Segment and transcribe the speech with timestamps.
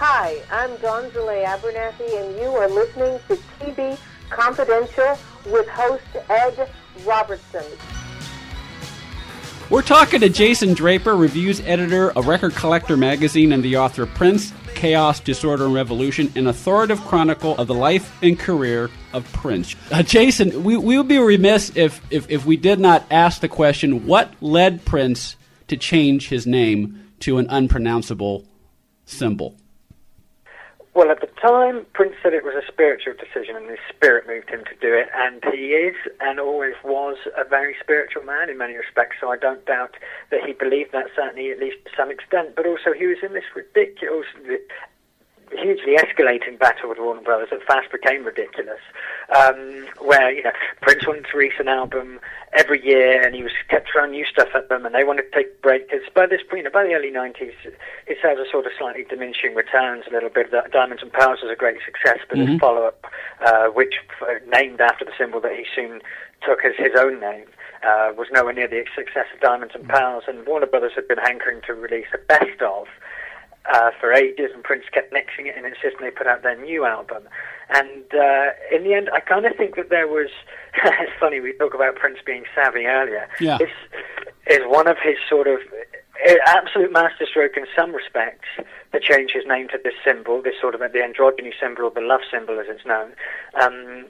[0.00, 3.98] Hi, I'm Gonzale Abernathy, and you are listening to TV
[4.30, 6.70] Confidential with host Ed
[7.04, 7.64] Robertson.
[9.70, 14.14] We're talking to Jason Draper, reviews editor of Record Collector magazine and the author of
[14.14, 19.74] Prince, Chaos, Disorder, and Revolution, an authoritative chronicle of the life and career of Prince.
[19.90, 23.48] Uh, Jason, we, we would be remiss if, if, if we did not ask the
[23.48, 25.34] question what led Prince
[25.66, 28.44] to change his name to an unpronounceable
[29.04, 29.56] symbol?
[30.98, 34.50] Well, at the time, Prince said it was a spiritual decision, and his spirit moved
[34.50, 35.06] him to do it.
[35.14, 39.14] And he is, and always was, a very spiritual man in many respects.
[39.20, 39.94] So I don't doubt
[40.32, 42.56] that he believed that, certainly at least to some extent.
[42.56, 44.26] But also, he was in this ridiculous,
[45.56, 48.80] hugely escalating battle with Warner Brothers that fast became ridiculous.
[49.34, 52.20] Um, where you know Prince wanted to release an album
[52.52, 55.30] every year, and he was kept throwing new stuff at them, and they wanted to
[55.30, 55.88] take a break.
[55.90, 57.52] Because by this point, you know, by the early '90s,
[58.06, 60.50] his sales are sort of slightly diminishing returns a little bit.
[60.72, 62.52] Diamonds and Pearls was a great success, but mm-hmm.
[62.52, 63.06] his follow-up,
[63.44, 63.94] uh, which
[64.46, 66.00] named after the symbol that he soon
[66.46, 67.46] took as his own name.
[67.86, 71.18] Uh, was nowhere near the success of Diamonds and Pearls, and Warner Brothers had been
[71.18, 72.88] hankering to release a best of,
[73.72, 76.84] uh, for ages, and Prince kept mixing it and insisting they put out their new
[76.84, 77.28] album.
[77.70, 80.28] And uh, in the end, I kind of think that there was.
[80.84, 83.28] it's funny we talk about Prince being savvy earlier.
[83.40, 83.58] Yeah.
[83.58, 83.70] This
[84.46, 85.60] is one of his sort of
[86.26, 88.48] uh, absolute masterstroke in some respects
[88.92, 92.00] to change his name to this symbol, this sort of the androgyny symbol or the
[92.00, 93.12] love symbol as it's known.
[93.60, 94.06] Um,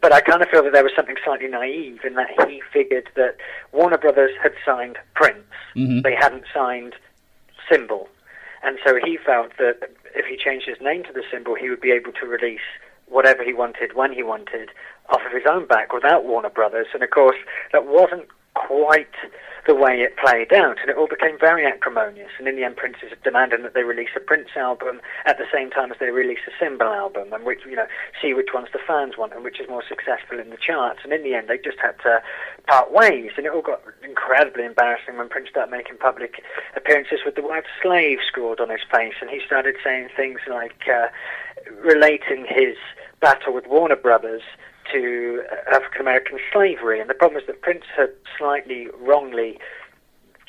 [0.00, 3.10] but I kind of feel that there was something slightly naive in that he figured
[3.16, 3.36] that
[3.72, 5.44] Warner Brothers had signed Prince.
[5.76, 6.00] Mm-hmm.
[6.00, 6.94] They hadn't signed
[7.70, 8.08] Symbol.
[8.64, 11.82] And so he felt that if he changed his name to the symbol, he would
[11.82, 12.64] be able to release
[13.06, 14.70] whatever he wanted when he wanted
[15.10, 16.86] off of his own back without Warner Brothers.
[16.94, 17.36] And of course,
[17.72, 19.14] that wasn't quite
[19.66, 22.30] the way it played out, and it all became very acrimonious.
[22.38, 25.46] And in the end, Prince is demanding that they release a Prince album at the
[25.52, 27.86] same time as they release a Symbol album, and which you know
[28.20, 31.00] see which ones the fans want and which is more successful in the charts.
[31.02, 32.22] And in the end, they just had to
[32.66, 36.42] part ways, and it all got incredibly embarrassing when Prince started making public
[36.76, 40.88] appearances with the word "slave" scrawled on his face, and he started saying things like
[40.92, 41.08] uh,
[41.82, 42.76] relating his
[43.20, 44.42] battle with Warner Brothers
[44.92, 47.00] to African American slavery.
[47.00, 49.58] And the problem is that Prince had slightly wrongly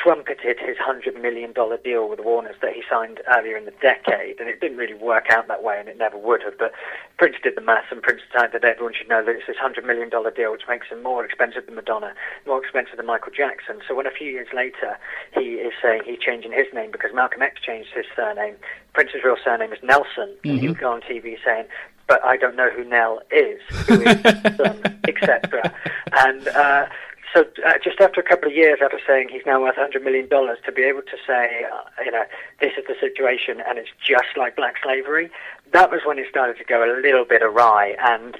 [0.00, 4.48] trumpeted his $100 million deal with Warner's that he signed earlier in the decade, and
[4.48, 6.56] it didn't really work out that way, and it never would have.
[6.58, 6.72] But
[7.18, 9.84] Prince did the maths, and Prince decided that everyone should know that it's this $100
[9.84, 12.14] million deal, which makes him more expensive than Madonna,
[12.46, 13.80] more expensive than Michael Jackson.
[13.86, 14.96] So when a few years later
[15.34, 18.56] he is saying he's changing his name because Malcolm X changed his surname,
[18.92, 20.50] Prince's real surname is Nelson, mm-hmm.
[20.50, 21.66] and he would go on TV saying,
[22.10, 24.16] but I don't know who Nell is, who is
[25.08, 25.72] etc.
[26.18, 26.86] And uh,
[27.32, 30.28] so, uh, just after a couple of years after saying he's now worth $100 million,
[30.28, 32.24] to be able to say, uh, you know,
[32.60, 35.30] this is the situation and it's just like black slavery,
[35.72, 37.94] that was when it started to go a little bit awry.
[38.02, 38.36] And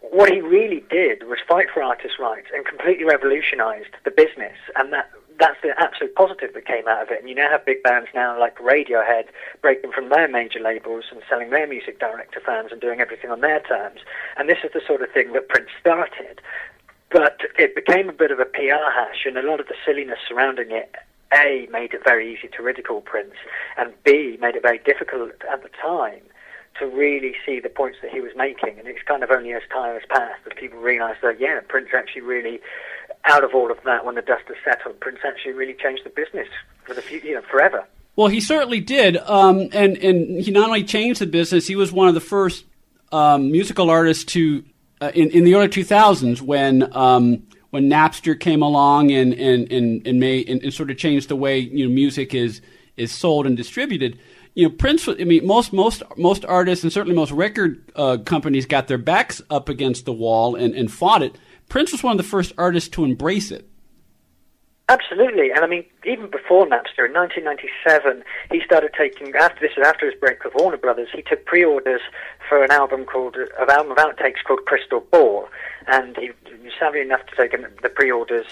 [0.00, 4.56] what he really did was fight for artists' rights and completely revolutionized the business.
[4.76, 7.20] And that that's the absolute positive that came out of it.
[7.20, 9.24] And you now have big bands now like Radiohead
[9.62, 13.30] breaking from their major labels and selling their music direct to fans and doing everything
[13.30, 14.00] on their terms.
[14.36, 16.40] And this is the sort of thing that Prince started.
[17.10, 20.18] But it became a bit of a PR hash, and a lot of the silliness
[20.28, 20.94] surrounding it
[21.32, 23.34] a made it very easy to ridicule Prince,
[23.76, 26.22] and B made it very difficult at the time
[26.78, 28.78] to really see the points that he was making.
[28.78, 31.88] And it's kind of only as time has passed that people realise that yeah, Prince
[31.94, 32.60] actually really
[33.28, 36.10] out of all of that, when the dust has settled, Prince actually really changed the
[36.10, 36.48] business
[36.84, 37.84] for the future, you know, forever.
[38.16, 41.92] Well, he certainly did, um, and and he not only changed the business, he was
[41.92, 42.64] one of the first
[43.12, 44.64] um, musical artists to
[45.00, 46.94] uh, in in the early two thousands when.
[46.96, 51.28] Um, when Napster came along and and and, and made and, and, sort of changed
[51.28, 52.62] the way you know music is
[52.96, 54.18] is sold and distributed,
[54.54, 55.06] you know Prince.
[55.06, 59.42] I mean, most most most artists and certainly most record uh, companies got their backs
[59.50, 61.36] up against the wall and, and fought it.
[61.68, 63.68] Prince was one of the first artists to embrace it.
[64.90, 69.34] Absolutely, and I mean, even before Napster, in 1997, he started taking.
[69.34, 72.00] After this, is after his break with Warner Brothers, he took pre-orders
[72.48, 75.46] for an album called, an album of outtakes called Crystal Ball,
[75.88, 76.30] and he
[76.62, 77.52] was savvy enough to take
[77.82, 78.46] the pre-orders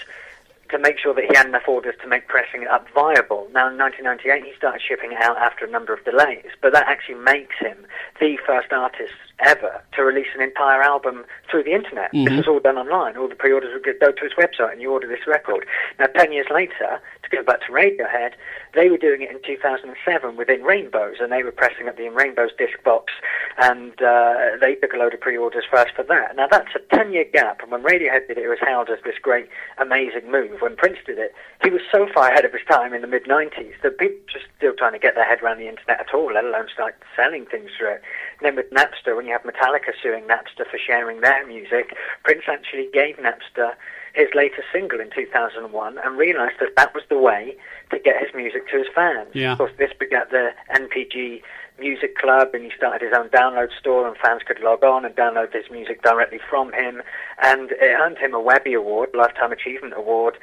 [0.69, 3.47] to make sure that he had enough orders to make pressing it up viable.
[3.53, 6.87] Now, in 1998, he started shipping it out after a number of delays, but that
[6.87, 7.85] actually makes him
[8.19, 12.11] the first artist ever to release an entire album through the internet.
[12.11, 12.25] Mm-hmm.
[12.25, 13.17] This was all done online.
[13.17, 15.65] All the pre-orders would go to his website and you order this record.
[15.99, 18.31] Now, 10 years later, to go back to Radiohead,
[18.73, 22.05] they were doing it in 2007 with In Rainbows, and they were pressing up the
[22.05, 23.13] In Rainbows disc box,
[23.57, 26.35] and uh, they took a load of pre-orders first for that.
[26.35, 29.17] Now, that's a 10-year gap, and when Radiohead did it, it was hailed as this
[29.21, 30.56] great, amazing move.
[30.61, 31.33] When Prince did it,
[31.63, 34.45] he was so far ahead of his time in the mid 90s that people just
[34.57, 37.45] still trying to get their head around the internet at all, let alone start selling
[37.45, 38.01] things through it.
[38.39, 42.43] And then with Napster, when you have Metallica suing Napster for sharing their music, Prince
[42.47, 43.73] actually gave Napster
[44.13, 47.55] his latest single in 2001 and realized that that was the way
[47.91, 49.29] to get his music to his fans.
[49.33, 49.51] Yeah.
[49.51, 51.41] Of course, this begat the NPG
[51.79, 55.15] Music Club, and he started his own download store, and fans could log on and
[55.15, 57.01] download his music directly from him.
[57.41, 60.37] And it earned him a Webby Award, Lifetime Achievement Award,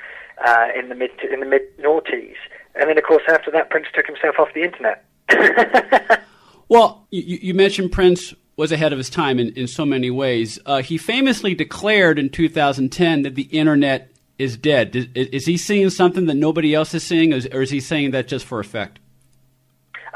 [0.45, 2.37] uh, in the mid in the mid noughties.
[2.75, 5.05] And then, of course, after that, Prince took himself off the internet.
[6.69, 10.59] well, you, you, mentioned Prince was ahead of his time in, in so many ways.
[10.67, 14.95] Uh, he famously declared in 2010 that the internet is dead.
[14.95, 17.81] Is, is he seeing something that nobody else is seeing, or is, or is he
[17.81, 18.99] saying that just for effect?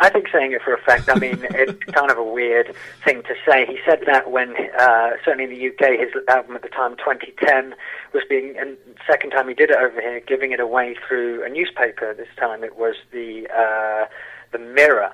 [0.00, 1.09] I think saying it for effect.
[1.09, 2.75] I mean, it's kind of a weird
[3.05, 3.67] thing to say.
[3.67, 7.75] He said that when, uh, certainly in the UK, his album at the time, 2010,
[8.12, 11.49] was being, and second time he did it over here, giving it away through a
[11.49, 12.15] newspaper.
[12.15, 14.06] This time it was the uh,
[14.53, 15.12] the Mirror,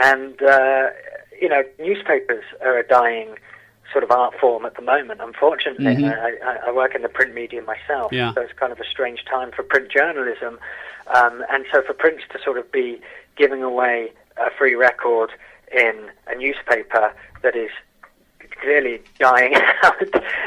[0.00, 0.90] and uh,
[1.40, 3.36] you know, newspapers are a dying
[3.92, 5.20] sort of art form at the moment.
[5.22, 6.46] Unfortunately, mm-hmm.
[6.46, 8.32] I, I, work in the print media myself, yeah.
[8.34, 10.58] so it's kind of a strange time for print journalism.
[11.14, 13.00] Um, and so for Prince to sort of be
[13.36, 15.30] giving away a free record
[15.72, 17.70] in a newspaper that is
[18.60, 20.00] clearly dying out,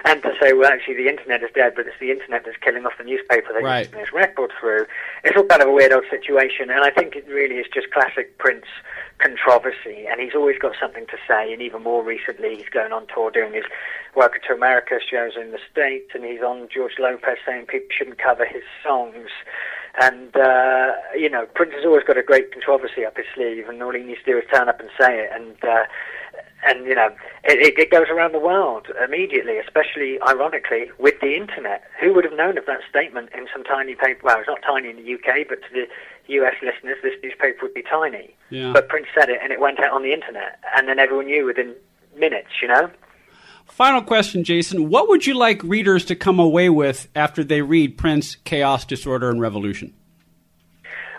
[0.06, 2.86] and to say, well, actually, the internet is dead, but it's the internet that's killing
[2.86, 3.94] off the newspaper that right.
[3.94, 4.86] his record through.
[5.24, 7.92] It's all kind of a weird old situation, and I think it really is just
[7.92, 8.66] classic Prince
[9.18, 11.54] controversy, and he's always got something to say.
[11.54, 13.66] And even more recently, he's going on tour doing his
[14.16, 18.20] Welcome to America shows in the States, and he's on George Lopez saying people shouldn't
[18.20, 19.30] cover his songs.
[20.00, 23.82] And, uh, you know, Prince has always got a great controversy up his sleeve, and
[23.82, 25.32] all he needs to do is turn up and say it.
[25.34, 25.86] And, uh,
[26.66, 27.10] and you know,
[27.44, 31.84] it, it goes around the world immediately, especially, ironically, with the internet.
[32.00, 34.22] Who would have known of that statement in some tiny paper?
[34.24, 35.88] Well, it's not tiny in the UK, but to the
[36.36, 38.36] US listeners, this newspaper would be tiny.
[38.50, 38.72] Yeah.
[38.74, 41.46] But Prince said it, and it went out on the internet, and then everyone knew
[41.46, 41.76] within
[42.18, 42.90] minutes, you know?
[43.66, 44.90] Final question, Jason.
[44.90, 49.30] What would you like readers to come away with after they read Prince, Chaos, Disorder,
[49.30, 49.94] and Revolution?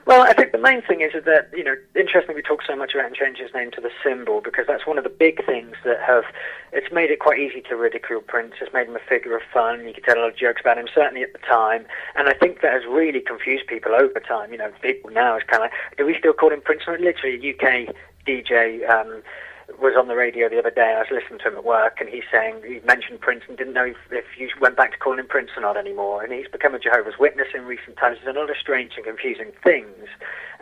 [0.06, 2.95] Well, I think the main thing is that, you know, interestingly, we talk so much
[2.95, 5.99] about changing his name to the symbol because that's one of the big things that
[6.01, 6.25] have,
[6.73, 8.55] it's made it quite easy to ridicule Prince.
[8.61, 9.87] It's made him a figure of fun.
[9.87, 11.87] You can tell a lot of jokes about him, certainly at the time.
[12.17, 14.53] And I think that has really confused people over time.
[14.53, 16.83] You know, people now is kind of do we still call him Prince?
[16.87, 17.95] Literally, UK
[18.27, 19.23] DJ, um,
[19.81, 20.94] was on the radio the other day.
[20.96, 23.75] I was listening to him at work, and he's saying he mentioned Prince and didn't
[23.75, 26.22] know if, if you went back to calling him Prince or not anymore.
[26.22, 28.19] And he's become a Jehovah's Witness in recent times.
[28.22, 30.08] There's a lot of strange and confusing things,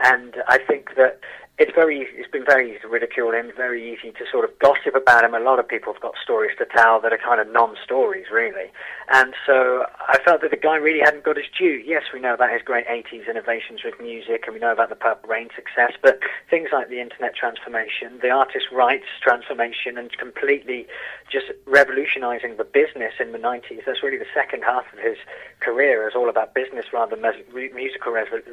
[0.04, 1.20] and I think that
[1.62, 4.58] it's very easy, it's been very easy to ridicule him, very easy to sort of
[4.58, 5.32] gossip about him.
[5.32, 8.72] A lot of people have got stories to tell that are kind of non-stories, really.
[9.12, 11.80] And so I felt that the guy really hadn't got his due.
[11.86, 14.96] Yes, we know about his great 80s innovations with music, and we know about the
[14.96, 16.18] Purple Rain success, but
[16.50, 20.86] things like the internet transformation, the artist rights transformation, and completely
[21.30, 25.16] just revolutionizing the business in the 90s, that's really the second half of his
[25.62, 27.32] career is all about business rather than
[27.74, 28.52] musical resolution,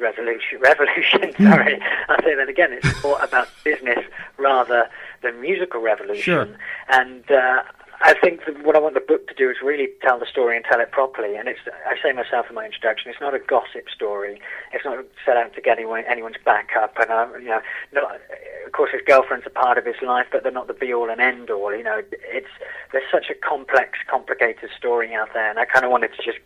[0.60, 1.32] revolution.
[1.36, 2.72] Sorry, I'll say that again.
[2.72, 3.98] It's more about business
[4.38, 4.88] rather
[5.22, 6.22] than musical revolution.
[6.22, 6.48] Sure.
[6.88, 7.62] And uh,
[8.02, 10.56] I think that what I want the book to do is really tell the story
[10.56, 11.36] and tell it properly.
[11.36, 14.40] And it's, I say myself in my introduction, it's not a gossip story.
[14.72, 16.96] It's not set out to get anyone, anyone's back up.
[16.98, 17.60] And uh, you know,
[17.92, 18.16] not,
[18.64, 21.10] of course, his girlfriend's a part of his life, but they're not the be all
[21.10, 21.76] and end all.
[21.76, 22.48] You know, it's
[22.92, 26.38] there's such a complex, complicated story out there, and I kind of wanted to just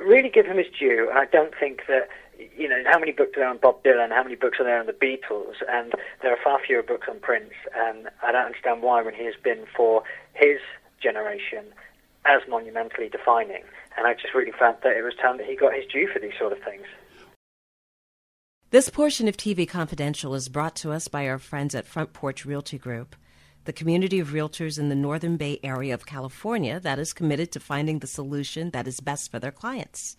[0.00, 1.08] really give him his due.
[1.10, 2.08] And I don't think that
[2.56, 4.10] you know, how many books are there on Bob Dylan?
[4.10, 5.54] How many books are there on the Beatles?
[5.68, 7.52] And there are far fewer books on Prince.
[7.74, 10.02] And I don't understand why, when he has been for
[10.34, 10.58] his
[11.00, 11.66] generation
[12.24, 13.62] as monumentally defining.
[13.96, 16.18] And I just really felt that it was time that he got his due for
[16.18, 16.86] these sort of things.
[18.70, 22.44] This portion of TV Confidential is brought to us by our friends at Front Porch
[22.44, 23.14] Realty Group,
[23.64, 27.60] the community of realtors in the Northern Bay area of California that is committed to
[27.60, 30.16] finding the solution that is best for their clients.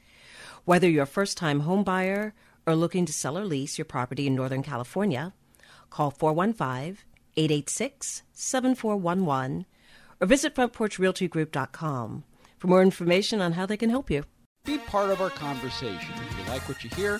[0.66, 2.34] Whether you're a first time homebuyer
[2.66, 5.34] or looking to sell or lease your property in Northern California,
[5.90, 6.98] call 415
[7.38, 9.66] 886 7411
[10.20, 12.24] or visit frontporchrealtygroup.com
[12.58, 14.24] for more information on how they can help you.
[14.64, 16.14] Be part of our conversation.
[16.30, 17.20] If you like what you hear,